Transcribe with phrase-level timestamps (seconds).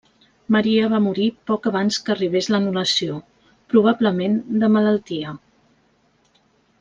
[0.53, 3.19] Maria va morir poc abans que arribés l'anul·lació,
[3.75, 5.35] probablement de malaltia.